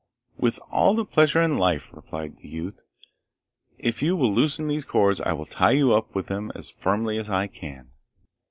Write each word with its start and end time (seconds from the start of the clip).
'With 0.35 0.59
all 0.71 0.95
the 0.95 1.05
pleasure 1.05 1.43
in 1.43 1.59
life,' 1.59 1.93
replied 1.93 2.37
the 2.37 2.47
youth. 2.47 2.81
'If 3.77 4.01
you 4.01 4.15
will 4.15 4.33
loosen 4.33 4.67
these 4.67 4.83
cords 4.83 5.21
I 5.21 5.33
will 5.33 5.45
tie 5.45 5.73
you 5.77 5.93
up 5.93 6.15
with 6.15 6.25
them 6.25 6.51
as 6.55 6.71
firmly 6.71 7.19
as 7.19 7.29
I 7.29 7.45
can. 7.45 7.91